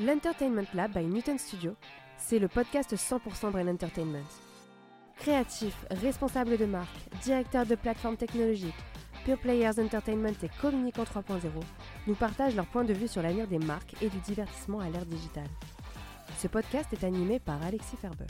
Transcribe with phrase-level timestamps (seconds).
[0.00, 1.74] L'Entertainment Lab by Newton Studio,
[2.16, 4.22] c'est le podcast 100% Brain Entertainment.
[5.16, 8.78] Créatifs, responsables de marque, directeurs de plateformes technologiques,
[9.24, 11.40] Pure Players Entertainment et Communicant 3.0
[12.06, 15.04] nous partagent leur point de vue sur l'avenir des marques et du divertissement à l'ère
[15.04, 15.50] digitale.
[16.36, 18.26] Ce podcast est animé par Alexis Ferber.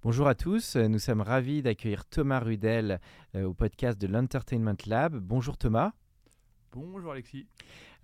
[0.00, 3.00] Bonjour à tous, nous sommes ravis d'accueillir Thomas Rudel
[3.34, 5.14] euh, au podcast de l'Entertainment Lab.
[5.16, 5.92] Bonjour Thomas.
[6.72, 7.46] Bonjour Alexis.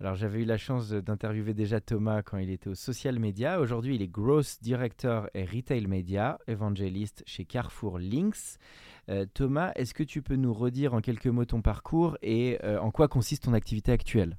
[0.01, 3.61] Alors j'avais eu la chance d'interviewer déjà Thomas quand il était au social media.
[3.61, 8.59] Aujourd'hui il est Growth Director et Retail Media, évangéliste chez Carrefour Links.
[9.07, 12.77] Euh, Thomas, est-ce que tu peux nous redire en quelques mots ton parcours et euh,
[12.81, 14.37] en quoi consiste ton activité actuelle?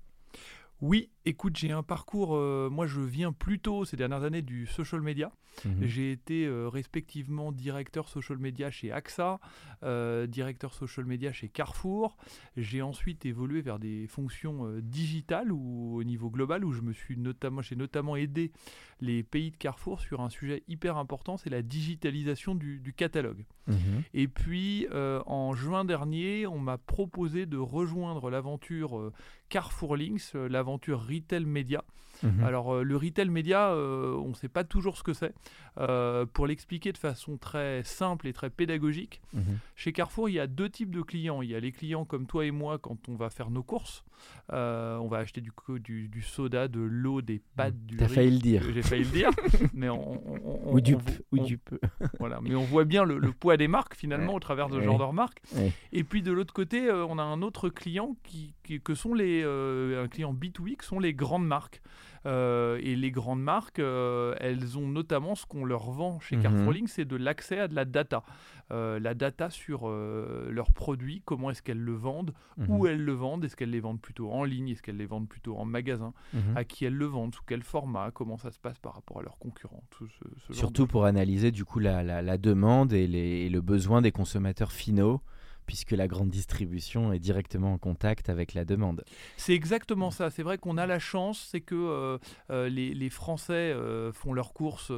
[0.83, 5.03] Oui, écoute, j'ai un parcours, euh, moi je viens plutôt ces dernières années du social
[5.03, 5.31] media.
[5.65, 5.87] Mhm.
[5.87, 9.41] J'ai été euh, respectivement directeur social media chez AXA,
[9.83, 12.17] euh, directeur social media chez Carrefour.
[12.57, 17.17] J'ai ensuite évolué vers des fonctions digitales ou au niveau global où je me suis
[17.17, 18.53] notamment, j'ai notamment aidé
[19.01, 23.45] les pays de Carrefour sur un sujet hyper important, c'est la digitalisation du, du catalogue.
[23.67, 24.03] Mhm.
[24.15, 29.13] Et puis en juin dernier, on m'a proposé de rejoindre l'aventure
[29.49, 31.83] Carrefour Links, l'aventure Retail Media.
[32.23, 32.43] Mhm.
[32.45, 35.33] Alors euh, le retail média, euh, on ne sait pas toujours ce que c'est.
[35.79, 39.59] Euh, pour l'expliquer de façon très simple et très pédagogique, Mhm.
[39.77, 41.43] chez Carrefour, il y a deux types de clients.
[41.43, 44.05] Il y a les clients comme toi et moi quand on va faire nos courses.
[44.51, 48.31] On va acheter du, co- du, du soda, de l'eau, des pâtes, du T'as failli
[48.33, 48.63] le dire.
[48.75, 49.31] J'ai failli le dire,
[49.75, 51.79] mais on, on- on- Ou du, on- p- on- ou du peu.
[52.19, 52.41] voilà.
[52.43, 54.85] Mais on voit bien le, le poids des marques finalement au travers de ce Ouais.
[54.85, 55.41] genre de remarques.
[55.55, 55.73] Ouais.
[55.93, 59.43] Et puis de l'autre côté, on a un autre client qui, qui- que sont les
[59.45, 61.81] euh, un client B2B, que sont les grandes marques.
[62.27, 66.43] Euh, et les grandes marques, euh, elles ont notamment ce qu'on leur vend chez Mhm.
[66.43, 68.23] Carrefour c'est de l'accès à de la data.
[68.71, 72.33] Euh, la data sur leurs produits, comment est-ce qu'elles le vendent,
[72.69, 72.87] où Mhm.
[72.87, 75.57] elles le vendent, est-ce qu'elles les vendent plutôt en ligne, est-ce qu'elles les vendent plutôt
[75.57, 76.57] en magasin, Mhm.
[76.57, 79.23] à qui elles le vendent, sous quel format, comment ça se passe par rapport à
[79.23, 79.83] leurs concurrents.
[79.91, 83.47] tout ce- ce genre Surtout pour analyser du coup la, la- la demande et, les-
[83.47, 85.21] et le besoin des consommateurs finaux,
[85.69, 89.05] puisque la grande distribution est directement en contact avec la demande.
[89.37, 90.31] C'est exactement ça.
[90.31, 92.19] C'est vrai qu'on a la chance, c'est que euh,
[92.51, 94.91] euh, les, les Français euh, font leurs courses.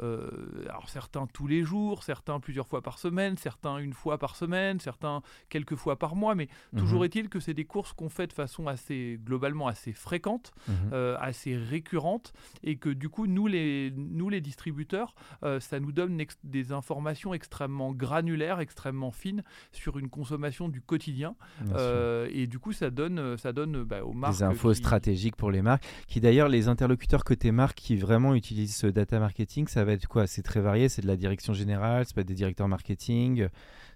[0.00, 0.28] Euh,
[0.68, 4.80] alors certains tous les jours, certains plusieurs fois par semaine, certains une fois par semaine,
[4.80, 7.04] certains quelques fois par mois, mais toujours Mhm.
[7.06, 10.74] est-il que c'est des courses qu'on fait de façon assez globalement assez fréquente, Mhm.
[10.92, 15.92] euh, assez récurrente, et que du coup nous les nous les distributeurs, euh, ça nous
[15.92, 21.36] donne des informations extrêmement granulaires, extrêmement fines sur une consommation du quotidien,
[21.72, 25.36] euh, et du coup ça donne ça donne bah, aux marques des infos qui- stratégiques
[25.36, 29.66] pour les marques, qui d'ailleurs les interlocuteurs côté marque qui vraiment utilisent ce data marketing,
[29.68, 29.83] ça
[30.26, 33.48] C'est très varié, c'est de la direction générale, ça peut des directeurs marketing,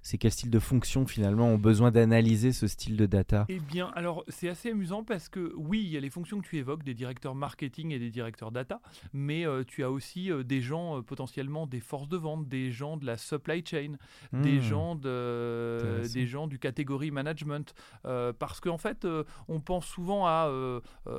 [0.02, 3.46] c'est quel style de fonction finalement ont besoin d'analyser ce style de data?
[3.48, 6.46] Eh bien, alors c'est assez amusant parce que oui, il y a les fonctions que
[6.46, 8.80] tu évoques, des directeurs marketing et des directeurs data,
[9.12, 12.70] mais euh, tu as aussi euh, des gens euh, potentiellement des forces de vente, des
[12.70, 13.92] gens de la supply chain,
[14.32, 14.62] des Hmm.
[14.62, 20.50] gens de, des gens du catégorie management, parce qu'en fait, euh, on pense souvent à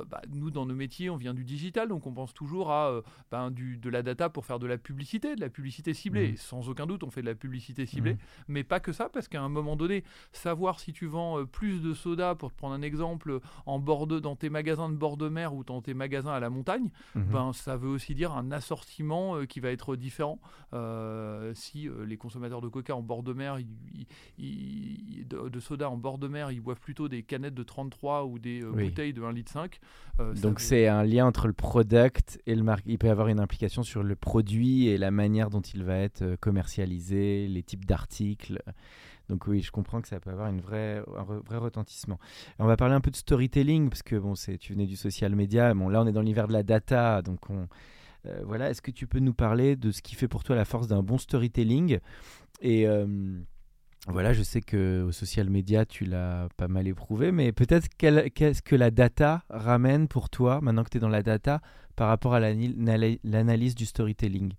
[0.08, 3.50] bah, nous dans nos métiers, on vient du digital, donc on pense toujours à ben,
[3.50, 6.30] du, de la data pour faire de la publicité, de la publicité ciblée.
[6.30, 8.18] Et Sans aucun doute, on fait de la publicité ciblée, Mhm.
[8.48, 11.82] mais pas que ça, parce qu'à un moment donné, savoir si tu vends euh, plus
[11.82, 15.16] de soda, pour te prendre un exemple, en bord de, dans tes magasins de bord
[15.18, 17.24] de mer ou dans tes magasins à la montagne, Mhm.
[17.32, 20.38] ben, ça veut aussi dire un assortiment euh, qui va être différent.
[20.72, 23.66] Euh, si les consommateurs de coca en bord de mer, ils-
[24.38, 27.62] ils- ils- de, de soda en bord de mer, ils boivent plutôt des canettes de
[27.64, 28.84] 33 ou des Oui.
[28.84, 29.80] bouteilles de 1,5 litre.
[30.20, 32.84] euh, ça Donc veut- c'est un lien entre le product et le marque.
[32.86, 35.96] Il peut y avoir une implication sur le produit et la manière dont il va
[35.98, 38.59] être commercialisé, les types d'articles.
[39.28, 42.18] Donc oui, je comprends que ça peut avoir une vraie, un vrai retentissement.
[42.58, 45.72] On va parler un peu de storytelling parce que bon, tu venais du social media.
[45.74, 47.68] Bon, là on est dans l'univers de la data, donc on
[48.26, 48.70] euh, voilà.
[48.70, 51.02] Est-ce que tu peux nous parler de ce qui fait pour toi la force d'un
[51.02, 51.98] bon storytelling?
[52.60, 53.06] Et euh,
[54.08, 58.62] voilà, je sais que au social media, tu l'as pas mal éprouvé, mais peut-être qu'est-ce
[58.62, 61.60] que la data ramène pour toi, maintenant que tu es dans la data,
[61.96, 64.52] par rapport à l'analyse du storytelling?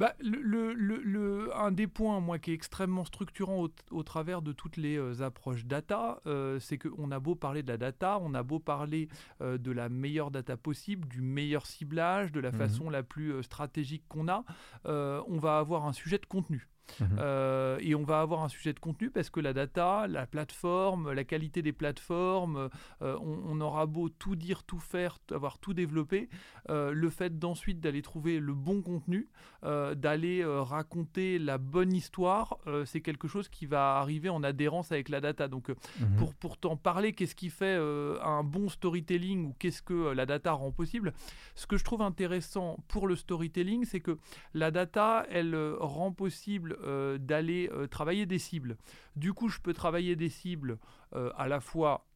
[0.00, 4.78] Bah, le, le, Un des points, moi, qui est extrêmement structurant au, travers de toutes
[4.78, 8.42] les euh, approches data, euh, c'est qu'on a beau parler de la data, on a
[8.42, 9.10] beau parler
[9.42, 13.42] euh, de la meilleure data possible, du meilleur ciblage, de la mmh façon la plus
[13.42, 14.44] stratégique qu'on a,
[14.84, 16.66] on va avoir un sujet de contenu.
[17.00, 17.18] Mhm.
[17.18, 21.12] Euh, et on va avoir un sujet de contenu parce que la data, la plateforme,
[21.12, 22.68] la qualité des plateformes,
[23.02, 26.28] euh, on, aura beau tout dire, tout faire, avoir tout développé,
[26.70, 29.28] euh, le fait d'ensuite d'aller trouver le bon contenu,
[29.62, 35.20] d'aller raconter la bonne histoire, c'est quelque chose qui va arriver en adhérence avec la
[35.20, 35.48] data.
[35.48, 36.16] Donc mhm.
[36.16, 40.52] pour, pour t'en parler, qu'est-ce qui fait un bon storytelling ou qu'est-ce que la data
[40.52, 41.12] rend possible?
[41.54, 44.18] Ce que je trouve intéressant pour le storytelling, c'est que
[44.54, 48.76] la data, elle rend possible euh, d'aller euh, travailler des cibles.
[49.16, 50.78] Du coup, je peux travailler des cibles
[51.14, 52.06] euh, à la fois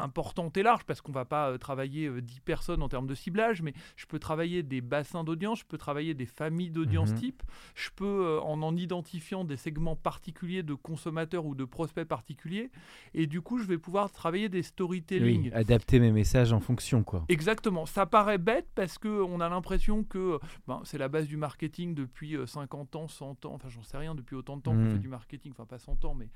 [0.00, 3.14] importante et large parce qu'on va pas euh, travailler 10 euh, personnes en termes de
[3.14, 7.18] ciblage, mais je peux travailler des bassins d'audience, je peux travailler des familles d'audience mhm.
[7.18, 7.42] type,
[7.74, 12.70] je peux euh, en en identifiant des segments particuliers de consommateurs ou de prospects particuliers,
[13.14, 15.52] et du coup je vais pouvoir travailler des storytelling.
[15.52, 17.24] adapter mes messages en fonction quoi.
[17.28, 21.36] Exactement, ça paraît bête parce que on a l'impression que ben, c'est la base du
[21.36, 24.86] marketing depuis 50 ans, 100 ans, enfin j'en sais rien depuis autant de temps qu'on
[24.86, 24.98] fait mhm.
[24.98, 26.30] du marketing, enfin pas 100 ans mais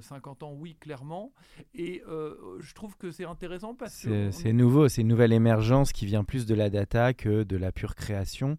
[0.00, 1.32] 50 ans oui clairement,
[1.74, 4.30] et je trouve que c'est intéressant parce que.
[4.30, 7.72] C'est nouveau, c'est une nouvelle émergence qui vient plus de la data que de la
[7.72, 8.58] pure création.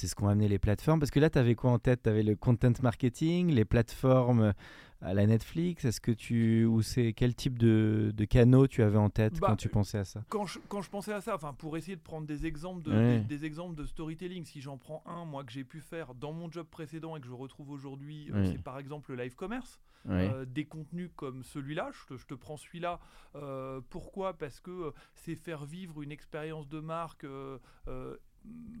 [0.00, 0.98] C'est ce qu'ont amené les plateformes.
[0.98, 2.04] Parce que là, tu avais quoi en tête?
[2.04, 4.54] Tu avais le content marketing, les plateformes
[5.02, 8.98] à la Netflix Est-ce que tu ou c'est quel type de, de, canaux tu avais
[8.98, 10.24] en tête bah, quand tu pensais à ça?
[10.28, 13.18] quand je, quand je, pensais à ça, enfin pour essayer de prendre des exemples de,
[13.20, 16.50] des, exemples de storytelling, si j'en prends un moi que j'ai pu faire dans mon
[16.50, 19.80] job précédent et que je retrouve aujourd'hui, euh, c'est par exemple le live commerce.
[20.08, 23.00] Euh, des contenus comme celui-là, je te, je te prends celui-là.
[23.34, 24.32] Euh, pourquoi?
[24.32, 27.26] Parce que c'est faire vivre une expérience de marque
[27.90, 28.14] Mm,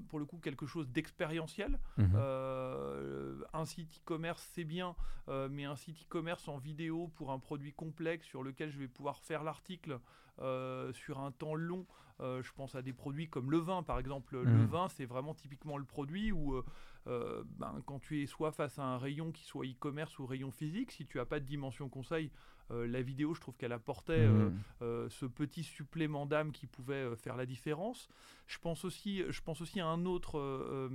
[0.08, 1.78] pour le coup quelque chose d'expérientiel.
[1.96, 2.12] Mhm.
[2.16, 4.94] Euh, un site e-commerce, c'est bien,
[5.28, 8.88] euh, mais un site e-commerce en vidéo pour un produit complexe sur lequel je vais
[8.88, 10.00] pouvoir faire l'article
[10.40, 11.86] euh, sur un temps long.
[12.20, 14.36] je pense à des produits comme le vin, par exemple.
[14.36, 14.66] Le mhm.
[14.66, 16.62] vin, c'est vraiment typiquement le produit où
[17.06, 20.92] ben, quand tu es soit face à un rayon qui soit e-commerce ou rayon physique,
[20.92, 22.30] si tu n'as pas de dimension conseil,
[22.70, 24.58] la vidéo, je trouve qu'elle apportait euh, mmh.
[24.82, 28.08] euh, ce petit supplément d'âme qui pouvait faire la différence.
[28.46, 30.88] Je pense aussi, je pense aussi à un autre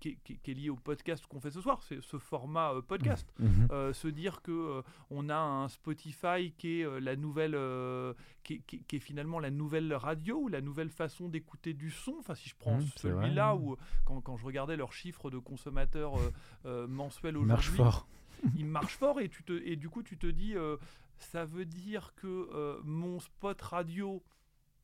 [0.00, 3.32] qui, est lié au podcast qu'on fait ce soir, c'est ce format podcast.
[3.38, 3.46] Mmh.
[3.46, 3.92] Mmh.
[3.94, 7.58] se dire que on a un Spotify qui est la nouvelle,
[8.44, 12.16] qui, est finalement la nouvelle radio ou la nouvelle façon d'écouter du son.
[12.18, 16.16] Enfin, si je prends celui-là, ou quand, quand, je regardais leurs chiffres de consommateurs
[16.64, 17.80] mensuels aujourd'hui
[18.56, 20.76] il marche fort et, tu te, et du coup tu te dis euh,
[21.18, 24.22] ça veut dire que euh, mon spot radio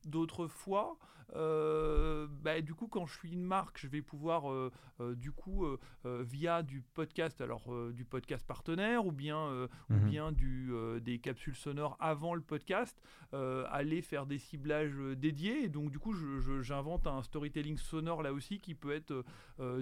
[0.07, 0.97] d'autrefois
[1.35, 5.31] euh, bah, du coup, quand je suis une marque, je vais pouvoir, euh, euh, du
[5.31, 5.65] coup,
[6.05, 10.09] via du podcast, alors du podcast partenaire ou bien, ou mhm.
[10.09, 10.71] bien du,
[11.01, 13.01] des capsules sonores avant le podcast,
[13.31, 15.63] aller faire des ciblages dédiés.
[15.63, 16.13] Et donc, du coup,
[16.61, 19.23] j'invente un storytelling sonore là aussi qui peut être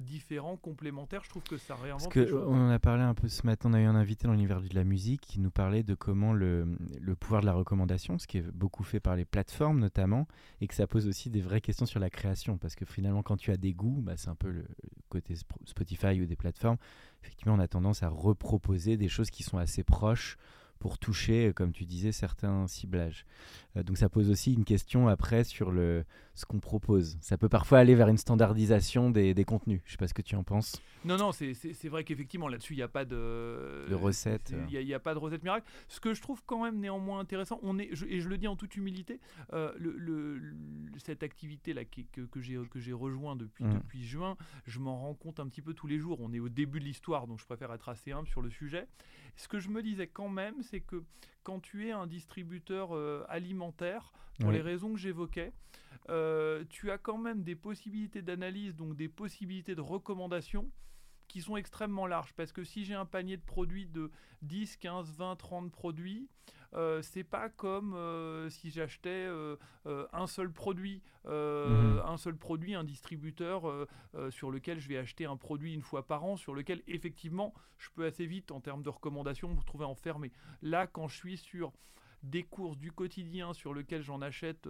[0.01, 1.23] différent, complémentaire.
[1.23, 2.13] Je trouve que ça réinvente.
[2.13, 3.69] Parce que on en a parlé un peu ce matin.
[3.71, 6.33] On a eu un invité dans l'univers de la musique qui nous parlait de comment
[6.33, 10.10] le, le pouvoir de la recommandation, ce qui est beaucoup fait par les plateformes notamment,
[10.59, 13.37] et que ça pose aussi des vraies questions sur la création parce que finalement, quand
[13.37, 14.65] tu as des goûts, bah, c'est un peu le
[15.09, 15.35] côté
[15.65, 16.77] Spotify ou des plateformes.
[17.23, 20.37] Effectivement, on a tendance à reproposer des choses qui sont assez proches
[20.81, 23.25] pour toucher, euh, comme tu disais, certains ciblages.
[23.77, 26.03] Euh, donc ça pose aussi une question après sur le,
[26.33, 27.17] ce qu'on propose.
[27.21, 29.79] Ça peut parfois aller vers une standardisation des, des contenus.
[29.85, 30.81] Je ne sais pas ce que tu en penses.
[31.05, 34.53] Non, non, c'est vrai qu'effectivement là-dessus, il n'y a pas de, de recette.
[34.71, 35.67] Il n'y a, pas de recette miracle.
[35.87, 38.55] Ce que je trouve quand même néanmoins intéressant, on est, et je le dis en
[38.55, 39.19] toute humilité,
[39.53, 40.41] euh, le,
[40.97, 43.73] cette activité-là que, que j'ai rejoint depuis, mmh.
[43.75, 46.17] depuis juin, je m'en rends compte un petit peu tous les jours.
[46.21, 48.87] On est au début de l'histoire, donc je préfère être assez humble sur le sujet.
[49.35, 51.03] Ce que je me disais quand même, c'est que
[51.43, 55.53] quand tu es un distributeur euh, alimentaire, pour les raisons que j'évoquais,
[56.09, 60.71] euh, tu as quand même des possibilités d'analyse, donc des possibilités de recommandation
[61.27, 62.33] qui sont extrêmement larges.
[62.33, 64.11] Parce que si j'ai un panier de produits de
[64.41, 66.27] 10, 15, 20, 30 produits,
[66.73, 72.01] euh, c'est pas comme euh, si j'achetais euh, un seul produit, mhm.
[72.05, 73.63] un seul produit, un distributeur
[74.29, 77.89] sur lequel je vais acheter un produit une fois par an, sur lequel effectivement je
[77.93, 80.31] peux assez vite en termes de recommandations me trouver enfermé.
[80.61, 81.73] Là, quand je suis sur
[82.23, 84.67] des courses du quotidien sur lequel j'en achète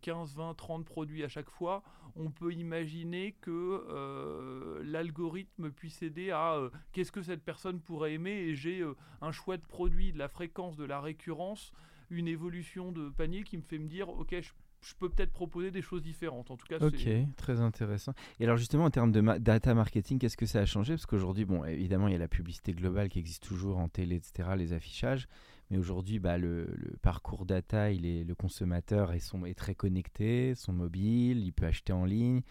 [0.00, 1.82] 15, 20, 30 produits à chaque fois,
[2.16, 8.14] on peut imaginer que euh, l'algorithme puisse aider à euh, qu'est-ce que cette personne pourrait
[8.14, 11.72] aimer et j'ai euh, un choix de produit, de la fréquence, de la récurrence,
[12.10, 14.34] une évolution de panier qui me fait me dire ok
[14.84, 16.50] je peux peut-être proposer des choses différentes.
[16.50, 18.14] En tout cas, Ok, très intéressant.
[18.40, 20.94] Et alors justement, en termes de data marketing, qu'est-ce que ça a changé?
[20.94, 24.16] Parce qu'aujourd'hui, bon, évidemment, il y a la publicité globale qui existe toujours en télé,
[24.16, 25.28] etc., les affichages.
[25.72, 26.68] Mais aujourd'hui, bah, le,
[27.00, 32.42] parcours data, le consommateur est, très connecté, son mobile, il peut acheter en ligne.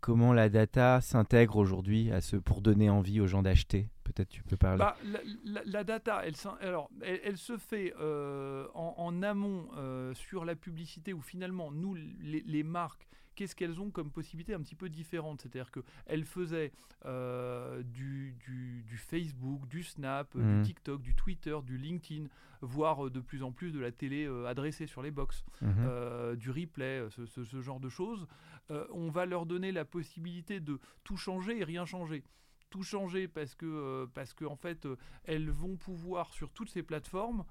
[0.00, 2.10] Comment la data s'intègre aujourd'hui
[2.44, 3.88] pour donner envie aux gens d'acheter?
[4.02, 4.80] Peut-être tu peux parler.
[4.80, 4.96] Bah,
[5.44, 11.20] la, data, elle, alors, elle, se fait euh, en, amont euh, sur la publicité où
[11.20, 16.24] finalement, nous, les marques, qu'est-ce qu'elles ont comme possibilités un petit peu différentes C'est-à-dire qu'elles
[16.24, 16.72] faisaient
[17.04, 20.62] euh, du, du, Facebook, du Snap, du mhm.
[20.62, 22.26] TikTok, du Twitter, du LinkedIn,
[22.62, 26.34] voire euh, de plus en plus de la télé euh, adressée sur les box, mhm.
[26.36, 28.26] du replay, ce, genre de choses.
[28.70, 32.24] on va leur donner la possibilité de tout changer et rien changer
[32.68, 34.88] tout changer parce que parce que en fait
[35.24, 37.44] elles vont pouvoir sur toutes ces plateformes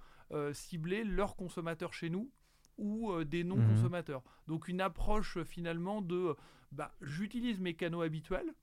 [0.51, 2.29] cibler leurs consommateurs chez nous
[2.77, 4.21] ou euh, des non-consommateurs.
[4.21, 4.31] Mhm.
[4.47, 6.35] Donc une approche euh, finalement de
[6.71, 8.53] bah, j'utilise mes canaux habituels,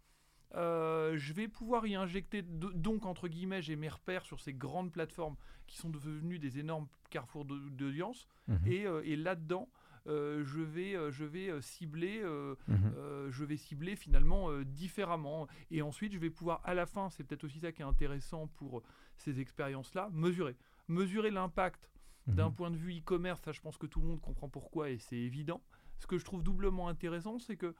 [0.55, 4.93] euh, je vais pouvoir y injecter, donc entre guillemets, j'ai mes repères sur ces grandes
[4.93, 8.59] plateformes qui sont devenues des énormes carrefours d'audience, mhm.
[8.67, 9.71] et, là-dedans,
[10.05, 12.23] je vais, je vais cibler,
[12.69, 13.31] mhm.
[13.31, 17.45] je vais cibler finalement différemment, et ensuite je vais pouvoir à la fin, c'est peut-être
[17.45, 18.83] aussi ça qui est intéressant pour
[19.17, 20.57] ces expériences-là, mesurer,
[20.89, 21.89] mesurer l'impact
[22.27, 22.55] d'un mhm.
[22.55, 25.17] point de vue e-commerce, ça je pense que tout le monde comprend pourquoi et c'est
[25.17, 25.61] évident.
[25.99, 27.75] Ce que je trouve doublement intéressant, c'est que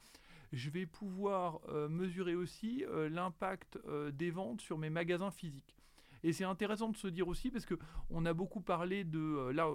[0.53, 5.75] je vais pouvoir euh, mesurer aussi euh, l'impact euh, des ventes sur mes magasins physiques.
[6.23, 7.73] Et c'est intéressant de se dire aussi, parce que
[8.09, 9.67] on a beaucoup parlé de, là,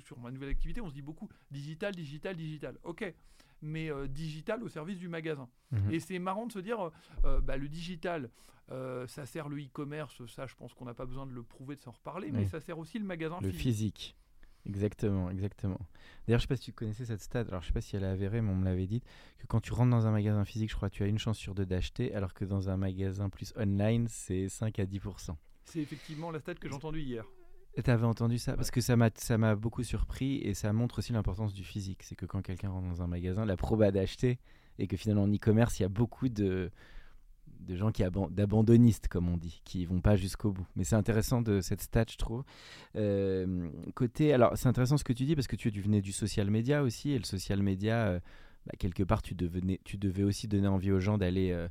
[0.00, 2.78] sur ma nouvelle activité, on se dit beaucoup digital, digital, digital.
[2.82, 3.12] Ok,
[3.62, 5.48] mais euh, digital au service du magasin.
[5.70, 5.92] Mhm.
[5.92, 6.90] Et c'est marrant de se dire,
[7.24, 8.30] euh, bah, le digital,
[8.70, 11.76] euh, ça sert le e-commerce, ça je pense qu'on n'a pas besoin de le prouver,
[11.76, 14.16] de s'en reparler, mais ça sert aussi le magasin le physique.
[14.64, 15.80] Exactement, exactement.
[16.26, 18.04] D'ailleurs, je sais pas si tu connaissais cette stat, alors je sais pas si elle
[18.04, 19.02] est avérée, mais on me l'avait dit,
[19.38, 21.36] que quand tu rentres dans un magasin physique, je crois que tu as une chance
[21.36, 25.34] sur deux d'acheter, alors que dans un magasin plus online, c'est 5 à 10%.
[25.64, 27.24] C'est effectivement la stat que j'ai entendue hier.
[27.74, 28.54] Tu avais entendu ça?
[28.54, 32.02] Parce que ça m'a, ça m'a beaucoup surpris et ça montre aussi l'importance du physique.
[32.02, 34.38] C'est que quand quelqu'un rentre dans un magasin, la proba d'acheter
[34.78, 36.70] et que finalement en e-commerce, il y a beaucoup de,
[37.60, 40.66] de gens qui d'abandonnistes, comme on dit, qui vont pas jusqu'au bout.
[40.76, 42.44] Mais c'est intéressant de cette stat, je trouve.
[42.96, 46.50] Euh, côté, alors c'est intéressant ce que tu dis parce que tu, venais du social
[46.50, 48.20] media aussi et le social media, euh,
[48.66, 51.68] bah, quelque part, tu, devenais, tu devais aussi donner envie aux gens d'aller euh,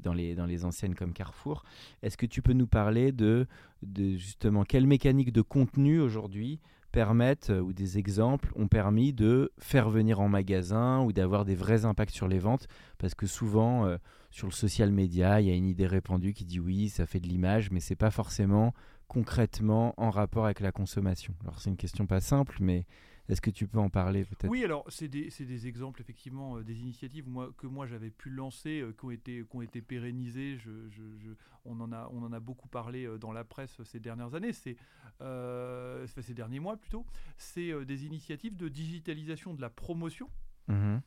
[0.00, 1.64] dans les, dans les enseignes comme Carrefour.
[2.02, 3.46] Est-ce que tu peux nous parler de,
[3.82, 6.60] de justement quelles mécaniques de contenu aujourd'hui
[6.92, 11.54] permettent euh, ou des exemples ont permis de faire venir en magasin ou d'avoir des
[11.54, 12.66] vrais impacts sur les ventes?
[12.98, 13.98] Parce que souvent euh,
[14.30, 17.20] sur le social media il y a une idée répandue qui dit oui ça fait
[17.20, 18.74] de l'image mais c'est pas forcément
[19.06, 22.84] concrètement en rapport avec la consommation alors c'est une question pas simple mais
[23.28, 24.50] est-ce que tu peux en parler peut-être?
[24.50, 28.30] Oui, alors c'est des, des, exemples effectivement euh, des initiatives moi, que moi j'avais pu
[28.30, 30.56] lancer, euh, qui, ont été, qui ont été pérennisées.
[30.56, 31.30] Je, je,
[31.64, 34.52] on, en a, on en a beaucoup parlé euh, dans la presse ces dernières années,
[34.52, 34.76] c'est
[35.20, 37.04] ces derniers mois plutôt.
[37.36, 40.30] C'est des initiatives de digitalisation de la promotion.
[40.68, 40.98] Mmh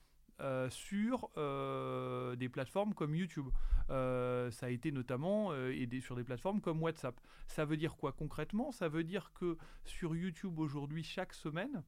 [0.41, 3.47] euh, sur euh, des plateformes comme YouTube.
[3.91, 7.19] Euh, ça a été notamment aidé sur des plateformes comme WhatsApp.
[7.47, 8.71] Ça veut dire quoi concrètement?
[8.71, 11.83] Ça veut dire que sur YouTube aujourd'hui, chaque semaine,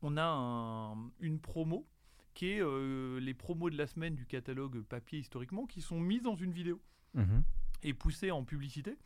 [0.00, 1.86] on a une promo
[2.32, 6.36] qui est les promos de la semaine du catalogue papier historiquement qui sont mises dans
[6.36, 6.80] une vidéo
[7.14, 7.42] mhm.
[7.82, 8.96] et poussées en publicité.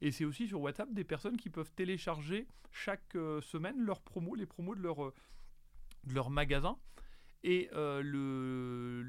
[0.00, 4.46] Et c'est aussi sur WhatsApp des personnes qui peuvent télécharger chaque semaine leurs promos, les
[4.46, 6.78] promos de leur, de leur magasin.
[7.44, 9.04] Et euh, le,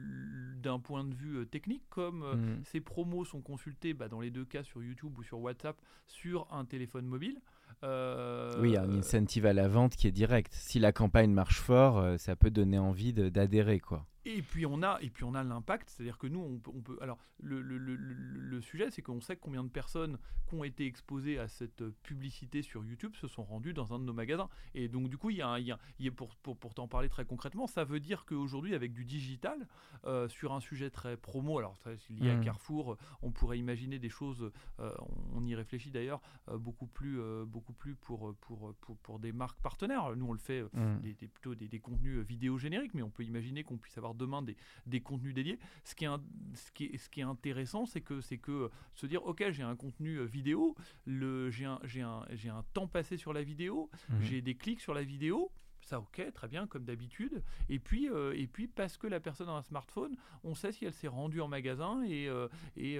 [0.62, 2.62] d'un point de vue euh, technique, comme euh, mm.
[2.64, 6.48] ces promos sont consultés bah, dans les deux cas sur YouTube ou sur WhatsApp sur
[6.52, 7.42] un téléphone mobile.
[7.82, 10.54] oui, il y a un incentive à la vente qui est direct.
[10.54, 14.06] Si la campagne marche fort, ça peut donner envie d'adhérer, quoi.
[14.26, 16.98] Et puis on a, et puis on a l'impact, c'est-à-dire que nous, on, on peut.
[17.02, 20.86] Alors, le, le, le, le sujet, c'est qu'on sait combien de personnes qui ont été
[20.86, 24.50] exposées à cette publicité sur YouTube se sont rendues dans un de nos magasins.
[24.74, 26.58] Et donc, du coup, il y a, il y a, il y a pour, pour,
[26.58, 29.68] pour t'en parler très concrètement, ça veut dire qu'aujourd'hui, avec du digital,
[30.06, 31.78] euh, sur un sujet très promo, alors
[32.10, 32.44] lié à mmh.
[32.44, 34.94] Carrefour, on pourrait imaginer des choses, euh,
[35.34, 39.62] on y réfléchit d'ailleurs, euh, beaucoup plus, beaucoup plus pour, pour, pour, pour, des marques
[39.62, 40.16] partenaires.
[40.16, 40.64] Nous, on le fait
[41.02, 44.42] des, plutôt des, des contenus vidéo génériques, mais on peut imaginer qu'on puisse avoir demain
[44.42, 45.60] des, des contenus dédiés.
[45.84, 46.10] Ce qui est,
[46.56, 49.64] ce qui est, ce qui est intéressant, c'est que, c'est que se dire, ok, j'ai
[49.64, 50.76] un contenu euh, vidéo,
[51.08, 54.22] j'ai un, un, un temps passé sur la vidéo, mhm.
[54.22, 55.52] j'ai des clics sur la vidéo,
[55.82, 57.42] ça ok, très bien, comme d'habitude.
[57.70, 60.86] Et puis, euh, et puis parce que la personne a un smartphone, on sait si
[60.86, 62.48] elle s'est rendue en magasin et, euh,
[62.78, 63.00] et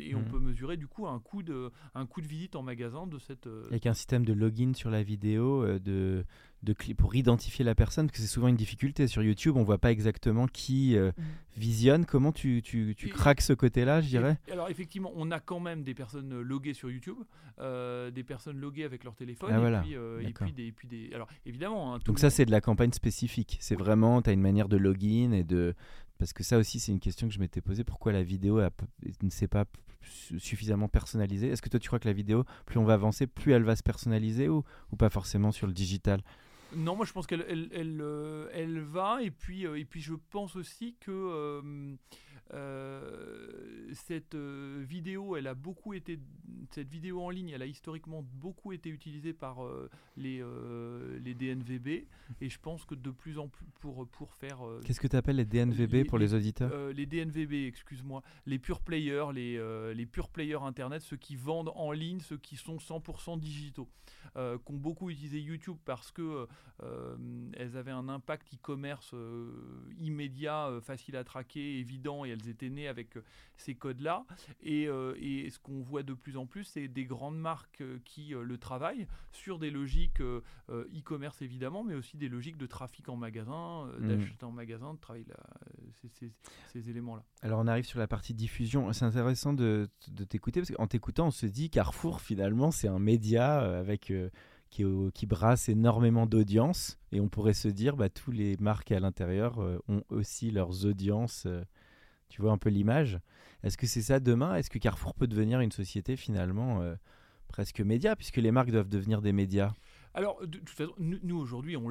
[0.00, 0.28] et on Mhm.
[0.30, 3.46] peut mesurer du coup un coût de, un coût de visite en magasin de cette.
[3.46, 6.24] euh, Avec un système de login sur la vidéo euh, de,
[6.62, 9.06] de pour identifier la personne, parce que c'est souvent une difficulté.
[9.06, 11.12] Sur YouTube, on voit pas exactement qui euh,
[11.56, 12.04] visionne.
[12.04, 14.38] Comment tu, tu, tu craques ce côté-là, je dirais?
[14.50, 17.18] Alors effectivement, on a quand même des personnes euh, loguées sur YouTube,
[17.60, 19.80] euh, des personnes loguées avec leur téléphone, Ah, et, voilà.
[19.82, 20.46] puis, euh, et D'accord.
[20.46, 21.10] puis des, et puis des.
[21.14, 23.56] Alors évidemment, hein, Donc ça, c'est de la campagne spécifique.
[23.60, 25.74] C'est vraiment, tu as une manière de login et de...
[26.18, 27.84] Parce que ça aussi, c'est une question que je m'étais posée.
[27.84, 28.70] Pourquoi la vidéo a
[29.22, 29.64] ne s'est pas
[30.38, 31.48] suffisamment personnalisée?
[31.48, 33.76] Est-ce que toi, tu crois que la vidéo, plus on va avancer, plus elle va
[33.76, 36.20] se personnaliser ou, ou pas forcément sur le digital?
[36.76, 40.14] Non, moi je pense qu'elle elle, elle, euh, va et puis euh, et puis je
[40.30, 41.60] pense aussi que
[42.54, 46.18] euh, cette euh, vidéo, elle a beaucoup été
[46.70, 50.42] cette vidéo en ligne, elle a historiquement beaucoup été utilisée par euh, les
[51.20, 51.86] les DNVB
[52.40, 55.36] et je pense que de plus en plus pour pour faire Qu'est-ce que tu appelles
[55.36, 60.28] les DNVB Les- pour les- auditeurs les DNVB, excuse-moi, les pure players, les, les pure
[60.28, 63.88] players internet, ceux qui vendent en ligne, ceux qui sont 100% digitaux,
[64.36, 66.46] euh, qui ont beaucoup utilisé YouTube parce que
[67.54, 69.14] elles avaient un impact e-commerce
[70.00, 73.24] immédiat, facile à traquer, évident, et elles étaient nées avec euh,
[73.56, 74.24] ces codes-là.
[74.62, 77.98] Et, euh, et ce qu'on voit de plus en plus, c'est des grandes marques euh,
[78.04, 80.20] qui le travaillent sur des logiques
[80.70, 84.08] e-commerce évidemment, mais aussi des logiques de trafic en magasin, Mhm.
[84.08, 85.36] d'acheter en magasin, de travailler là,
[86.00, 86.32] ces, ces-
[86.72, 87.24] ces éléments-là.
[87.42, 88.92] Alors on arrive sur la partie diffusion.
[88.92, 92.98] C'est intéressant de, de t'écouter parce qu'en t'écoutant, on se dit Carrefour finalement c'est un
[92.98, 94.28] média avec euh,
[94.70, 99.00] qui, qui brasse énormément d'audience et on pourrait se dire bah tous les marques à
[99.00, 101.44] l'intérieur euh, ont aussi leurs audiences.
[101.46, 101.62] euh,
[102.28, 103.18] tu vois un peu l'image.
[103.62, 104.54] Est-ce que c'est ça demain?
[104.54, 106.94] Est-ce que Carrefour peut devenir une société finalement euh,
[107.48, 108.14] presque média?
[108.16, 109.72] Puisque les marques doivent devenir des médias
[110.18, 111.88] Alors, de toute façon, nous, nous, aujourd'hui, on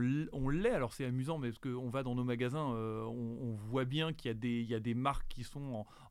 [0.50, 0.72] l'est.
[0.72, 4.12] Alors, c'est amusant, mais parce qu'on va dans nos magasins, euh, on, on voit bien
[4.12, 5.62] qu'il y, a des- il y a des marques qui sont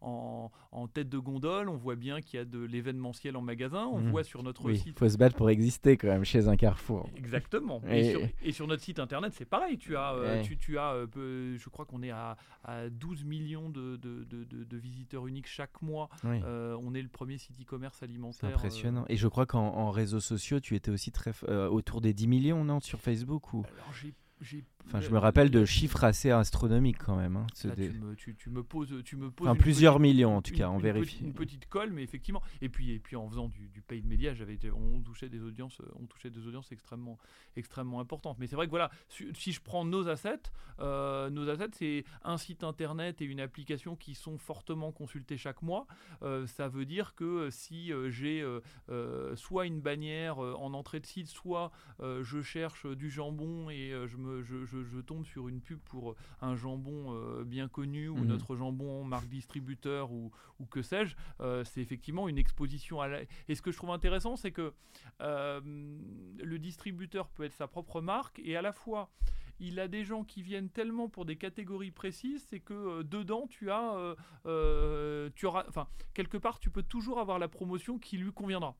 [0.01, 1.69] en, en- en tête de gondole.
[1.69, 3.85] On voit bien qu'il y a de l'événementiel en magasin.
[3.87, 4.11] On Mhm.
[4.11, 4.99] voit sur notre Oui, site.
[4.99, 7.09] faut se battre pour exister quand même chez un Carrefour.
[7.17, 7.83] Exactement.
[7.89, 9.77] Et- Et, sur, et sur notre site internet, c'est pareil.
[9.77, 10.43] Tu as, euh, Ouais.
[10.43, 14.45] tu, tu as euh, je crois qu'on est à, à 12 millions de, de- de-
[14.45, 16.09] de- de visiteurs uniques chaque mois.
[16.25, 16.41] Oui.
[16.45, 18.51] Euh, on est le premier site e-commerce alimentaire.
[18.51, 19.05] impressionnant.
[19.11, 21.33] Et je crois qu'en en réseaux sociaux, tu étais aussi très
[21.69, 23.93] autour des 10 millions, non, sur Facebook ou alors,
[24.41, 27.37] j'ai- Enfin, je euh, me rappelle de chiffres assez astronomiques quand même.
[27.37, 29.95] hein, c'est là, des- tu, me, tu- tu me poses, tu me poses Enfin, plusieurs
[29.99, 31.07] petite- millions en tout une- cas, on une vérifie.
[31.17, 32.43] petite- Une petite colle, mais effectivement.
[32.61, 35.81] Et puis, et puis en faisant du, du paid media, j'avais, on touchait des audiences,
[35.81, 37.19] euh, on touchait des audiences extrêmement,
[37.57, 38.39] extrêmement importantes.
[38.39, 40.43] Mais c'est vrai que voilà, si, si je prends nos assets,
[40.81, 45.63] euh, nos assets, c'est un site internet et une application qui sont fortement consultés chaque
[45.63, 45.87] mois.
[46.23, 48.43] Euh, ça veut dire que si j'ai
[48.91, 51.71] euh, soit une bannière en entrée de site, soit
[52.01, 56.15] je cherche du jambon et je, me, je, je- je tombe sur une pub pour
[56.41, 58.27] un jambon euh, bien connu ou Mhm.
[58.27, 63.21] notre jambon marque distributeur ou, ou que sais-je, euh, c'est effectivement une exposition à la...
[63.49, 64.73] Et ce que je trouve intéressant, c'est que
[65.21, 65.61] euh,
[66.43, 69.11] le distributeur peut être sa propre marque et à la fois
[69.59, 73.47] il a des gens qui viennent tellement pour des catégories précises, c'est que euh, dedans
[73.49, 77.99] tu as, euh, euh, tu auras, enfin quelque part tu peux toujours avoir la promotion
[77.99, 78.77] qui lui conviendra.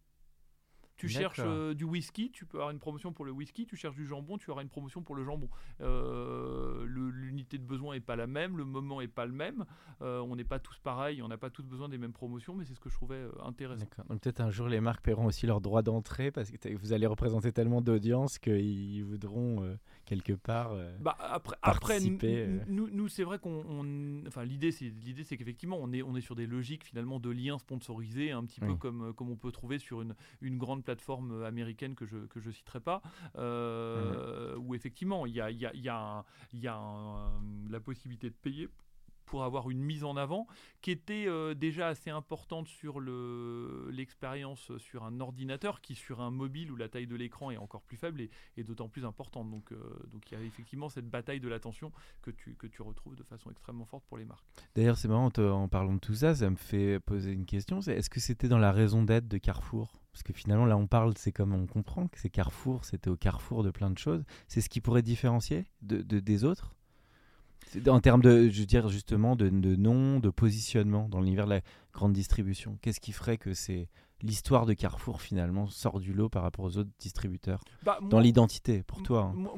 [0.97, 3.67] Tu cherches euh, du whisky, tu peux avoir une promotion pour le whisky.
[3.67, 5.49] Tu cherches du jambon, tu auras une promotion pour le jambon.
[5.81, 9.65] Euh, L'unité de besoin est pas la même, le moment est pas le même.
[10.03, 12.65] Euh, on n'est pas tous pareils, on n'a pas tous besoin des mêmes promotions, mais
[12.65, 13.87] c'est ce que je trouvais euh, intéressant.
[14.09, 17.07] Donc peut-être un jour les marques paieront aussi leur droit d'entrée parce que vous allez
[17.07, 20.73] représenter tellement d'audience qu'ils voudront quelque part.
[20.73, 22.61] euh, Bah, après, après nous, participer, euh.
[22.69, 26.21] nous, c'est vrai qu'on, on- enfin, l'idée, c'est, l'idée, c'est qu'effectivement, on est, on est
[26.23, 29.79] sur des logiques finalement de liens sponsorisés, un petit peu comme, comme on peut trouver
[29.79, 33.03] sur une, une grande plateforme euh, américaine que je, que je citerai pas,
[33.37, 36.77] euh, où effectivement, il y a, il y a, il y a, un- y a
[36.77, 38.69] un- la possibilité de payer
[39.27, 40.47] pour avoir une mise en avant
[40.81, 46.31] qui était euh, déjà assez importante sur le, l'expérience sur un ordinateur qui sur un
[46.31, 49.51] mobile où la taille de l'écran est encore plus faible et, d'autant plus importante.
[49.51, 49.77] Donc, euh,
[50.13, 53.23] donc il y a effectivement cette bataille de l'attention que tu, que tu retrouves de
[53.25, 54.45] façon extrêmement forte pour les marques.
[54.75, 57.81] D'ailleurs, c'est marrant en parlant de tout ça, ça me fait poser une question.
[57.81, 59.93] Est-ce que c'était dans la raison d'être de Carrefour?
[60.13, 63.17] Parce que finalement, là, on parle, c'est comme on comprend que c'est Carrefour, c'était au
[63.17, 64.25] carrefour de plein de choses.
[64.49, 66.75] C'est ce qui pourrait différencier de, de- des autres?
[67.89, 71.51] En termes de, je veux dire, justement, de, de nom, de positionnement dans l'univers de
[71.51, 71.61] la
[71.93, 72.79] grande distribution.
[72.81, 73.89] Qu'est-ce qui ferait que c'est
[74.23, 78.83] l'histoire de Carrefour finalement sort du lot par rapport aux autres distributeurs Bah, dans l'identité
[78.83, 79.49] pour toi hein.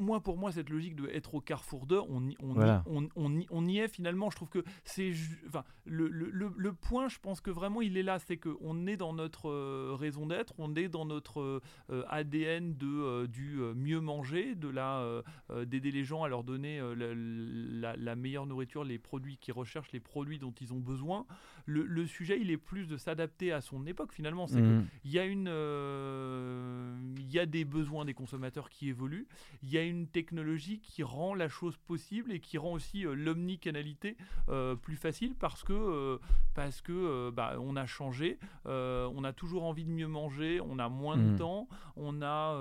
[0.00, 2.82] Moi, pour moi, cette logique de être au carrefour d'eux, on, y- on, Voilà.
[2.86, 4.30] on, on y, est finalement.
[4.30, 5.12] Je trouve que c'est.
[5.46, 8.18] Enfin, le, le, le, le point, je pense que vraiment, il est là.
[8.18, 12.76] C'est qu'on est dans notre euh, raison d'être, on est dans notre euh, euh, ADN
[12.76, 15.22] de, euh, du mieux manger, de la
[15.66, 19.92] d'aider les gens à leur donner la, la- la meilleure nourriture, les produits qu'ils recherchent,
[19.92, 21.26] les produits dont ils ont besoin.
[21.66, 24.46] Le sujet, il est plus de s'adapter à son époque finalement.
[24.46, 24.60] C'est
[25.04, 29.26] il y a une, euh, il y a des besoins des consommateurs qui évoluent.
[29.62, 33.14] Il y a une technologie qui rend la chose possible et qui rend aussi euh,
[33.14, 34.16] l'omnicanalité
[34.48, 36.18] euh, plus facile parce que euh,
[36.54, 38.38] parce que bah, on a changé.
[38.66, 40.60] on a toujours envie de mieux manger.
[40.60, 41.36] On a moins de Mhm.
[41.38, 41.68] temps.
[41.96, 42.56] On a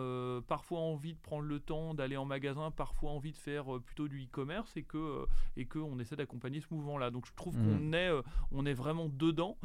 [0.47, 2.69] parfois envie de prendre le temps d'aller en magasin.
[2.71, 6.67] Parfois envie de faire plutôt du e-commerce et que et que on essaie d'accompagner ce
[6.71, 7.09] mouvement-là.
[7.11, 7.79] Donc je trouve Mhm.
[7.79, 8.11] qu'on est
[8.51, 9.57] on est vraiment dedans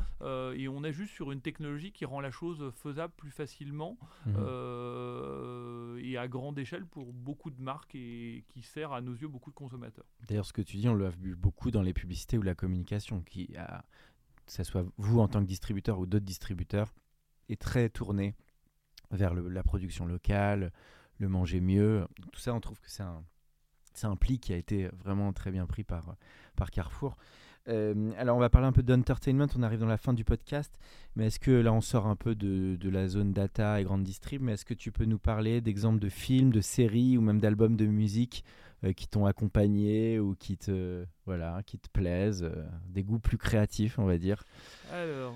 [0.56, 4.34] et on est juste sur une technologie qui rend la chose faisable plus facilement Mhm.
[4.38, 9.28] euh, et à grande échelle pour beaucoup de marques et qui sert à nos yeux
[9.28, 10.04] beaucoup de consommateurs.
[10.28, 13.22] D'ailleurs, ce que tu dis, on l'a vu beaucoup dans les publicités ou la communication,
[13.22, 13.84] qui a,
[14.46, 16.92] que ce soit vous en tant que distributeur ou d'autres distributeurs,
[17.48, 18.34] est très tourné
[19.10, 20.72] vers le- la production locale,
[21.18, 22.06] le manger mieux.
[22.32, 25.84] Tout ça, on trouve que c'est un, pli qui a été vraiment très bien pris
[25.84, 26.16] par,
[26.56, 27.16] par Carrefour.
[27.68, 29.46] Euh, alors, on va parler un peu d'entertainment.
[29.56, 30.78] On arrive dans la fin du podcast.
[31.14, 34.02] Mais est-ce que là, on sort un peu de, de la zone data et grande
[34.02, 37.38] distrib Mais est-ce que tu peux nous parler d'exemples de films, de séries ou même
[37.40, 38.44] d'albums de musique
[38.84, 43.38] euh, qui t'ont accompagné ou qui te, voilà, qui te plaisent euh, Des goûts plus
[43.38, 44.42] créatifs, on va dire?
[44.92, 45.34] Alors,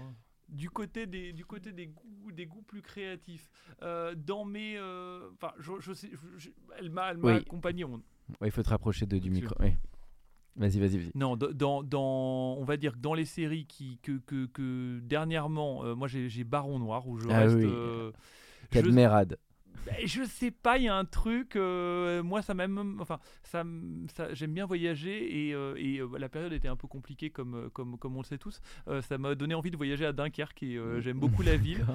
[0.48, 3.48] du côté des, du côté des goûts, des goûts plus créatifs,
[3.82, 7.34] euh, dans mes, euh, enfin, je, je sais, je- je- elle m'a, Oui.
[7.34, 7.84] accompagné.
[7.84, 8.02] on-
[8.40, 9.54] Ouais, il faut te rapprocher de, du micro.
[9.60, 9.70] oui.
[10.56, 11.10] Vas-y, vas-y, vas-y.
[11.14, 15.84] Non, dans, dans, on va dire que dans les séries qui, que, que, que dernièrement,
[15.84, 17.56] euh, moi j'ai, Baron Noir où je Ah reste.
[17.56, 17.64] oui.
[17.66, 18.10] euh,
[18.70, 19.38] Cadmerade.
[19.84, 21.54] Ben, je sais pas, il y a un truc.
[21.54, 22.98] euh, moi, ça m'a même.
[23.00, 23.62] Enfin, ça,
[24.16, 27.96] ça- j'aime bien voyager et, euh, et, la période était un peu compliquée, comme, comme,
[27.96, 28.60] comme on le sait tous.
[29.02, 31.86] Ça m'a donné envie de voyager à Dunkerque et j'aime beaucoup la ville.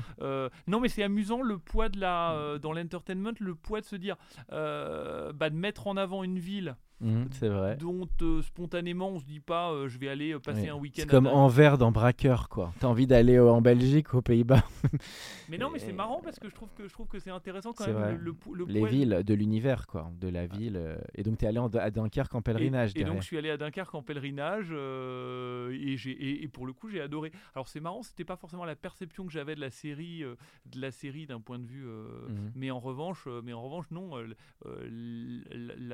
[0.68, 2.58] Non, mais c'est amusant le poids de la.
[2.62, 4.16] dans l'entertainment, le poids de se dire.
[4.50, 7.78] bah, de mettre en avant une ville Mhm, c'est vrai.
[7.78, 11.02] dont euh, spontanément on se dit pas euh, je vais aller euh, passer un week-end
[11.04, 12.74] C'est à comme Dun- Anvers dans Braqueur, quoi.
[12.80, 14.64] T'as envie d'aller euh, en Belgique, aux Pays-Bas.
[15.50, 17.30] Mais non, mais c'est Et- marrant parce que je trouve que, je trouve que c'est
[17.32, 18.18] intéressant quand même vrai.
[18.18, 20.10] le, le, Les villes de l'univers, quoi.
[20.22, 20.78] De la ville.
[20.78, 22.92] euh, Et donc, t'es allé en- à Dunkerque en Et, pèlerinage.
[22.92, 23.22] et donc derrière.
[23.22, 26.88] je suis allé à Dunkerque en pèlerinage euh, et, j'ai, et, et pour le coup
[26.90, 27.32] j'ai adoré.
[27.56, 30.36] Alors c'est marrant, c'était pas forcément la perception que j'avais de la série, euh,
[30.72, 31.86] de la série d'un point de vue.
[31.86, 32.52] euh, Mhm.
[32.56, 34.28] Mais en revanche, mais en revanche non, euh,
[34.66, 34.88] euh,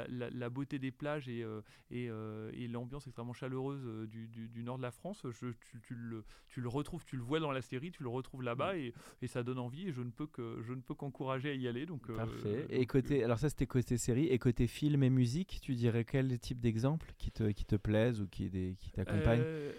[0.09, 4.27] la- la beauté des plages et, euh, et, euh, et l'ambiance extrêmement chaleureuse euh, du,
[4.27, 7.23] du- du nord de la France, je- tu, tu le, tu le retrouves, tu le
[7.23, 8.77] vois dans la série, tu le retrouves là-bas Mm.
[8.79, 11.53] et, et ça donne envie et je ne peux que je ne peux qu'encourager à
[11.53, 11.85] y aller.
[11.85, 12.61] Donc euh, Parfait.
[12.63, 14.25] donc, Et côté, alors ça c'était côté série.
[14.27, 18.21] Et côté film et musique, tu dirais quel type d'exemple qui te, qui te plaisent
[18.21, 19.71] ou qui, des- qui t'accompagnent Euh,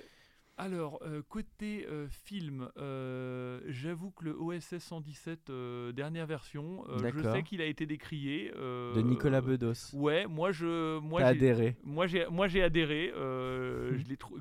[0.59, 7.23] alors, euh, côté euh, film, euh, j'avoue que le OSS 117, euh, dernière version, je
[7.33, 8.51] sais qu'il a été décrié.
[8.55, 9.95] De Nicolas Bedos.
[9.95, 10.99] Ouais, moi je.
[10.99, 11.77] Moi, T'as j'ai- adhéré.
[11.85, 14.37] moi j'ai moi j'ai adhéré je l'ai trou-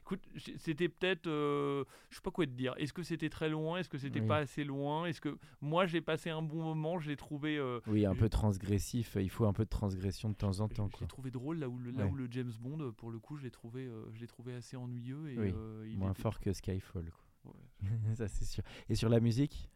[0.00, 0.20] écoute
[0.56, 1.84] c'était peut-être je
[2.16, 3.78] sais pas quoi te dire est-ce que c'était très loin?
[3.78, 4.26] Est-ce que c'était Oui.
[4.26, 5.06] pas assez loin?
[5.06, 8.28] Est-ce que moi j'ai passé un bon moment je l'ai trouvé Oui, un je- peu
[8.28, 9.16] transgressif.
[9.20, 10.88] Il faut un peu de transgression de temps en temps.
[10.96, 12.10] je l'ai trouvé drôle là où le, là Ouais.
[12.10, 15.30] où le James Bond pour le coup je l'ai trouvé je l'ai trouvé assez ennuyeux
[15.30, 15.52] et Oui,
[15.88, 17.10] il Moins était- fort que Skyfall.
[17.44, 17.52] Quoi.
[17.82, 17.88] ouais.
[18.16, 18.62] ça c'est sûr.
[18.88, 19.68] Et sur la musique?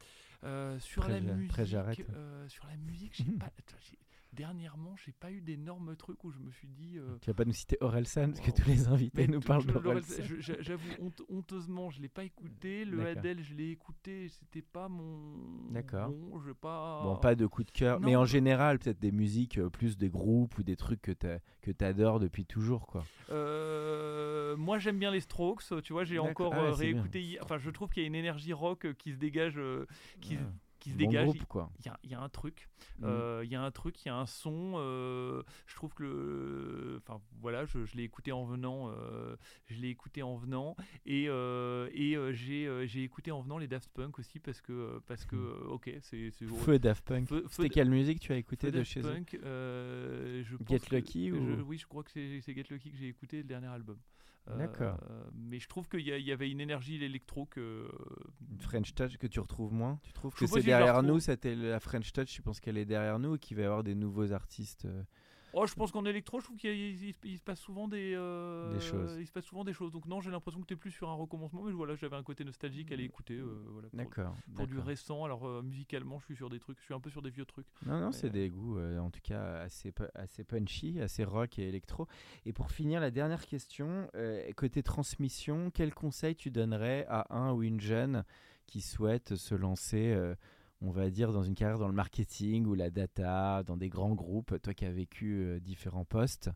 [0.44, 2.06] Euh, sur la musique, j'arrête.
[2.10, 3.50] euh, sur la musique, j'ai pas.
[4.34, 6.98] Dernièrement, j'ai pas eu d'énormes trucs où je me suis dit.
[6.98, 9.64] euh, Tu vas pas nous citer Orelsan parce que tous les invités mais nous parlent
[9.66, 10.22] le- le- d'Orelsan.
[10.60, 12.84] J'avoue, honte- honteusement, je l'ai pas écouté.
[12.84, 13.04] Le.
[13.06, 14.28] Adele, je l'ai écouté.
[14.28, 15.70] C'était pas mon.
[15.70, 16.08] D'accord.
[16.10, 17.02] Bon, je pas.
[17.04, 20.08] Bon, pas de coup de cœur, mais en général, peut-être des musiques, euh, plus des
[20.10, 21.12] groupes ou des trucs que
[21.70, 23.04] tu adores depuis toujours, quoi.
[23.30, 25.62] Euh, moi, j'aime bien les Strokes.
[25.82, 27.38] Tu vois, j'ai encore Ah ouais, euh, réécouté.
[27.42, 29.58] Enfin, je trouve qu'il y a une énergie rock qui se dégage,
[30.20, 30.36] qui.
[30.84, 31.28] Qui se Bon dégage.
[31.84, 32.68] Il y y a un truc.
[32.98, 33.04] Mhm.
[33.08, 34.74] Euh, Il y a un truc, il y a un son.
[34.76, 39.80] euh, je trouve que le, enfin voilà, je, je l'ai écouté en venant, euh, je
[39.80, 44.38] l'ai écouté en venant, et, et j'ai j'ai écouté en venant les Daft Punk aussi
[44.38, 47.28] parce que parce que euh, ok, c'est c'est Feu Daft Punk.
[47.48, 50.88] C'était quelle musique tu as écouté de Daft chez eux Punk, euh, je Get pense
[50.88, 53.44] que- Lucky je- ou- oui, je crois que c'est Get Lucky que j'ai écouté le
[53.44, 53.98] dernier album.
[54.50, 55.00] Euh, D'accord.
[55.32, 57.90] mais je trouve qu'il y, y avait une énergie l'électro que
[58.58, 61.80] French Touch que tu retrouves moins Tu trouves Je que c'est derrière nous C'était la
[61.80, 64.32] French Touch, je pense qu'elle est derrière nous et qu'il va y avoir des nouveaux
[64.32, 65.02] artistes euh,
[65.56, 68.12] Oh, je pense qu'en électro, je trouve qu'il il, il- il se passe souvent des,
[68.16, 69.16] euh, Des choses.
[69.20, 69.92] Il se passe souvent des choses.
[69.92, 72.22] Donc non, j'ai l'impression que tu es plus sur un recommencement, mais voilà, j'avais un
[72.22, 73.34] côté nostalgique à aller écouter.
[73.34, 74.36] euh, voilà, D'accord.
[74.54, 77.10] Pour, du récent, alors euh, musicalement, je suis sur des trucs, je suis un peu
[77.10, 77.66] sur des vieux trucs.
[77.86, 81.68] Non, non, c'est euh, des goûts en tout cas assez, assez punchy, assez rock et
[81.68, 82.08] électro.
[82.46, 84.08] Et pour finir, la dernière question,
[84.56, 88.24] côté transmission, quel conseil tu donnerais à un ou une jeune
[88.66, 90.16] qui souhaite se lancer,
[90.84, 94.14] on va dire, dans une carrière dans le marketing ou la data, dans des grands
[94.14, 96.50] groupes, toi qui as vécu euh, différents postes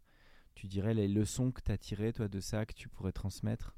[0.58, 3.76] tu dirais les leçons que tu as tirées, toi, de ça, que tu pourrais transmettre?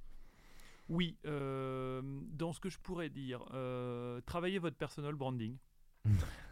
[0.88, 2.00] Oui, euh,
[2.32, 5.56] dans ce que je pourrais dire, euh, travaillez votre personal branding.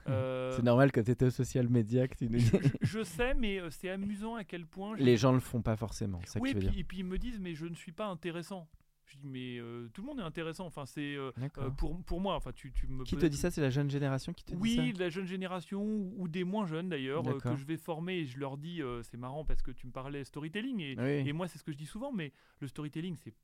[0.07, 3.35] Euh, C'est normal quand tu étais au social media que tu nous je, je sais,
[3.35, 4.97] mais c'est amusant à quel point.
[4.97, 6.81] Les gens le font pas forcément, ça oui, que et tu veux puis, dire.
[6.81, 8.67] et puis ils me disent, mais je ne suis pas intéressant.
[9.09, 10.67] Je dis, mais euh, tout le monde est intéressant.
[10.67, 12.35] Enfin, c'est euh, euh, pour, pour moi.
[12.35, 13.51] Enfin, tu, tu me Qui te dit ça?
[13.51, 14.83] C'est la jeune génération qui te dit ça?
[14.83, 18.19] Oui, la jeune génération ou ou des moins jeunes d'ailleurs, euh, que je vais former
[18.19, 21.29] et je leur dis, c'est marrant parce que tu me parlais storytelling et, Oui.
[21.29, 23.35] et moi c'est ce que je dis souvent, mais le storytelling c'est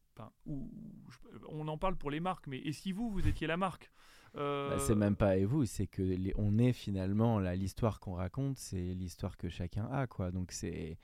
[0.46, 0.70] ou
[1.10, 3.90] je- on en parle pour les marques, mais et si vous vous étiez la marque?
[4.36, 8.00] Euh, Bah, c'est même pas et vous, c'est que les- on est finalement là l'histoire
[8.00, 10.30] qu'on raconte, c'est l'histoire que chacun a quoi.
[10.30, 10.98] Donc c'est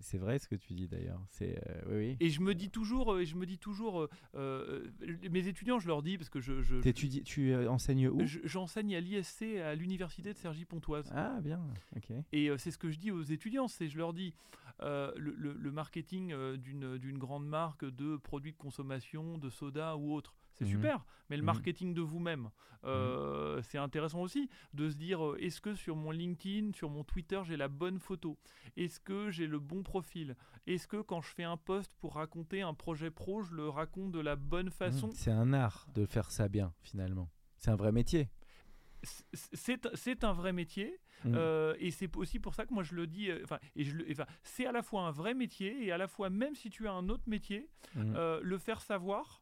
[0.00, 1.20] c'est vrai ce que tu dis d'ailleurs.
[1.30, 2.16] C'est euh, oui oui.
[2.20, 4.86] Et je me dis toujours, euh, je me dis toujours, euh,
[5.30, 8.24] mes étudiants, je leur dis parce que je, je- T'étudies- tu enseignes où?
[8.26, 11.10] Je- j'enseigne à l'ISC à l'université de Cergy-Pontoise.
[11.14, 11.60] Ah bien,
[11.96, 12.12] ok.
[12.32, 14.34] Et c'est ce que je dis aux étudiants, c'est je leur dis
[14.82, 19.96] euh, le, le- le marketing d'une d'une grande marque de produits de consommation, de soda
[19.96, 20.70] ou autre, c'est Mhm.
[20.72, 21.04] super.
[21.30, 21.46] Mais le Mhm.
[21.46, 22.50] marketing de vous-même,
[22.84, 27.02] euh, c'est intéressant aussi de se dire euh, est-ce que sur mon LinkedIn, sur mon
[27.04, 28.36] Twitter, j'ai la bonne photo?
[28.76, 30.36] Est-ce que j'ai le bon profil?
[30.66, 34.12] Est-ce que quand je fais un post pour raconter un projet pro, je le raconte
[34.12, 35.10] de la bonne façon?
[35.14, 37.30] C'est un art de faire ça bien finalement.
[37.56, 38.28] C'est un vrai métier.
[39.02, 41.00] C'est un vrai métier.
[41.24, 41.32] Mmh.
[41.34, 43.94] Euh, et c'est aussi pour ça que moi je le dis, euh, enfin, et je
[43.96, 46.70] le- enfin, c'est à la fois un vrai métier et à la fois, même si
[46.70, 48.12] tu as un autre métier, Mmh.
[48.14, 49.39] euh, le faire savoir,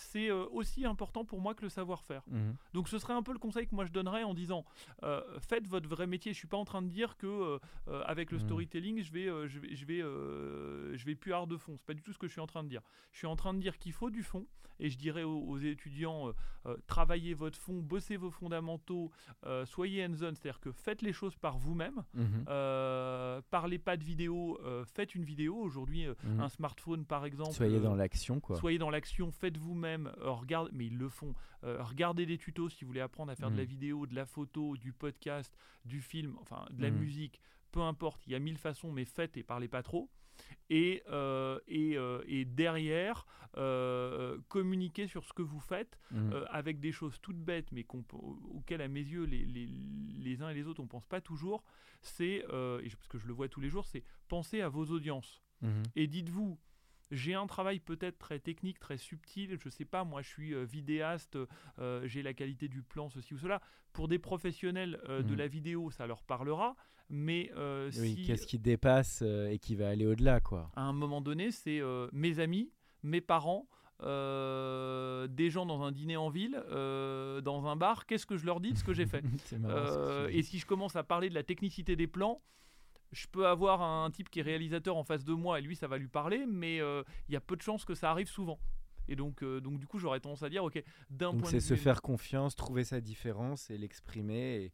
[0.00, 2.22] c'est euh, aussi important pour moi que le savoir-faire.
[2.28, 2.52] Mmh.
[2.72, 4.64] Donc ce serait un peu le conseil que moi je donnerais en disant,
[5.02, 6.32] euh, faites votre vrai métier.
[6.32, 7.58] Je suis pas en train de dire que euh,
[8.06, 8.44] avec le Mhm.
[8.44, 9.98] storytelling, je vais, euh, je vais, je vais,
[10.98, 11.74] je vais plus art de fond.
[11.76, 12.82] C'est pas du tout ce que je suis en train de dire.
[13.12, 14.46] Je suis en train de dire qu'il faut du fond.
[14.80, 16.32] Et je dirais aux, aux étudiants,
[16.86, 19.10] travaillez votre fond, bossez vos fondamentaux,
[19.64, 22.04] soyez hands-on, c'est-à-dire que faites les choses par vous-même.
[22.14, 22.44] Mmh.
[23.50, 24.58] Parlez pas de vidéo,
[24.94, 25.56] faites une vidéo.
[25.56, 26.40] Aujourd'hui, Mmh.
[26.40, 27.52] un smartphone par exemple.
[27.54, 28.56] Soyez dans l'action quoi.
[28.56, 31.34] Soyez dans l'action, faites vous-même, euh, regardez, mais ils le font.
[31.64, 33.68] Euh, regardez des tutos si vous voulez apprendre à faire de la Mhm.
[33.68, 36.98] vidéo, de la photo, du podcast, du film, enfin de la Mhm.
[36.98, 37.40] musique,
[37.72, 40.08] peu importe, il y a mille façons, mais faites et parlez pas trop.
[40.70, 46.30] Et, euh, et, euh, et derrière, euh, communiquez sur ce que vous faites Mmh.
[46.32, 47.84] euh, avec des choses toutes bêtes, mais
[48.52, 51.64] auxquelles à mes yeux les, les, les uns et les autres on pense pas toujours.
[52.02, 55.42] C'est, et parce que je le vois tous les jours, c'est penser à vos audiences
[55.60, 55.82] Mmh.
[55.96, 56.56] et dites-vous,
[57.10, 60.64] j'ai un travail peut-être très technique, très subtil, je sais pas, moi je suis euh,
[60.64, 61.38] vidéaste,
[61.78, 63.60] euh, j'ai la qualité du plan, ceci ou cela.
[63.92, 65.38] Pour des professionnels euh, de Mhm.
[65.38, 66.76] la vidéo, ça leur parlera,
[67.08, 70.70] mais euh, Oui, si qu'est-ce qui dépasse et qui va aller au-delà quoi.
[70.76, 71.80] à un moment donné, c'est
[72.12, 72.70] mes amis,
[73.02, 73.68] mes parents,
[74.02, 78.46] euh, des gens dans un dîner en ville, euh, dans un bar, qu'est-ce que je
[78.46, 79.22] leur dis de ce que j'ai fait
[79.64, 82.40] Euh, et si je commence à parler de la technicité des plans,
[83.12, 85.86] je peux avoir un type qui est réalisateur en face de moi et lui, ça
[85.88, 88.58] va lui parler, mais euh, il y a peu de chances que ça arrive souvent.
[89.08, 91.74] Et donc, euh, donc du coup, j'aurais tendance à dire, ok, d'un point c'est se
[91.76, 94.72] faire confiance, trouver sa différence et l'exprimer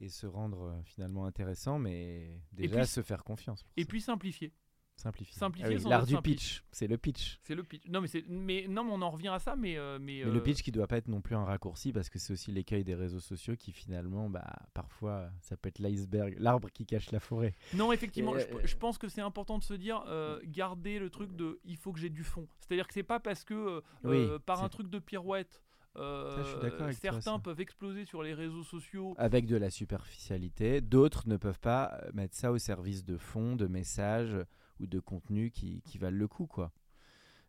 [0.00, 3.64] et, et se rendre euh, finalement intéressant, mais déjà puis- se faire confiance.
[3.76, 3.88] Et ça.
[3.88, 4.52] puis simplifier.
[5.00, 5.38] Simplifier.
[5.38, 7.40] simplifier sans L'art du pitch, c'est le pitch.
[7.42, 7.86] C'est le pitch.
[7.88, 9.76] Non, mais, c'est- mais, non, mais on en revient à ça, mais...
[9.76, 12.08] euh, mais, Mais le euh, pitch qui doit pas être non plus un raccourci parce
[12.10, 16.36] que c'est aussi l'écueil des réseaux sociaux qui finalement, bah, parfois, ça peut être l'iceberg,
[16.38, 17.54] l'arbre qui cache la forêt.
[17.74, 21.34] Non, effectivement, je, je pense que c'est important de se dire, euh, garder le truc
[21.34, 22.46] de il faut que j'ai du fond.
[22.60, 25.62] C'est-à-dire que c'est pas parce que euh, Oui, euh, par un truc de pirouette,
[25.96, 29.14] euh, Ça, je suis d'accord avec toi, certains peuvent exploser sur les réseaux sociaux.
[29.18, 33.66] Avec de la superficialité, d'autres ne peuvent pas mettre ça au service de fond, de
[33.66, 34.36] messages
[34.80, 36.72] ou de contenu qui, qui valent le coup, quoi.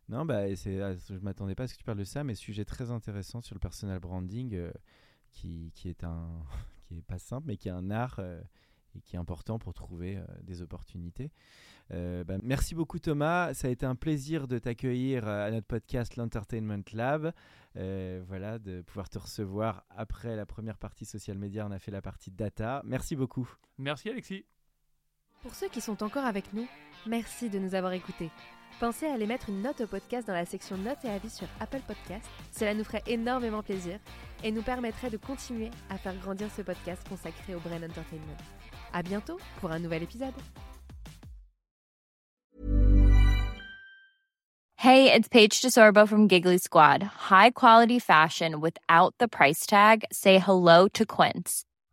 [0.08, 2.34] Non, bah, c'est, ah, je m'attendais pas à ce que tu parles de ça, mais
[2.34, 4.72] sujet très intéressant sur le personal branding, euh,
[5.30, 6.28] qui, qui est un,
[6.88, 8.40] qui est pas simple, mais qui est un art euh,
[8.94, 11.30] et qui est important pour trouver euh, des opportunités.
[11.90, 16.82] Bah, merci beaucoup Thomas, ça a été un plaisir de t'accueillir à notre podcast l'Entertainment
[16.94, 17.34] Lab.
[17.74, 22.00] Voilà, de pouvoir te recevoir après la première partie social media, on a fait la
[22.00, 22.80] partie data.
[22.86, 23.46] Merci beaucoup.
[23.76, 24.46] Merci Alexis.
[25.42, 26.68] Pour ceux qui sont encore avec nous,
[27.04, 28.30] merci de nous avoir écoutés.
[28.78, 31.48] Pensez à aller mettre une note au podcast dans la section notes et avis sur
[31.58, 32.24] Apple Podcast.
[32.52, 33.98] Cela nous ferait énormément plaisir
[34.44, 38.36] et nous permettrait de continuer à faire grandir ce podcast consacré au Brain Entertainment.
[38.92, 40.34] À bientôt pour un nouvel épisode.
[44.76, 47.02] Hey, it's Paige DeSorbo from Giggly Squad.
[47.30, 50.04] High quality fashion without the price tag.
[50.12, 51.64] Say hello to Quince.